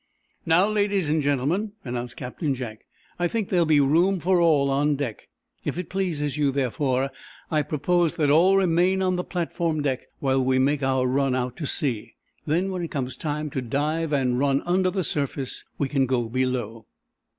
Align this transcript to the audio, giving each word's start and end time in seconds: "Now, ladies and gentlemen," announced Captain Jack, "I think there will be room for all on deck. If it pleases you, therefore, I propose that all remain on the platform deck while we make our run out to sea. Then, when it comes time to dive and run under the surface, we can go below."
"Now, 0.47 0.67
ladies 0.67 1.09
and 1.09 1.21
gentlemen," 1.21 1.73
announced 1.85 2.17
Captain 2.17 2.55
Jack, 2.55 2.87
"I 3.19 3.27
think 3.27 3.49
there 3.49 3.59
will 3.61 3.67
be 3.67 3.79
room 3.79 4.19
for 4.19 4.41
all 4.41 4.71
on 4.71 4.95
deck. 4.95 5.27
If 5.63 5.77
it 5.77 5.89
pleases 5.91 6.37
you, 6.37 6.51
therefore, 6.51 7.11
I 7.51 7.61
propose 7.61 8.15
that 8.15 8.31
all 8.31 8.57
remain 8.57 9.03
on 9.03 9.15
the 9.15 9.23
platform 9.23 9.83
deck 9.83 10.07
while 10.19 10.43
we 10.43 10.57
make 10.57 10.81
our 10.81 11.05
run 11.05 11.35
out 11.35 11.55
to 11.57 11.67
sea. 11.67 12.15
Then, 12.47 12.71
when 12.71 12.81
it 12.81 12.89
comes 12.89 13.15
time 13.15 13.51
to 13.51 13.61
dive 13.61 14.11
and 14.11 14.39
run 14.39 14.63
under 14.65 14.89
the 14.89 15.03
surface, 15.03 15.63
we 15.77 15.87
can 15.87 16.07
go 16.07 16.27
below." 16.27 16.87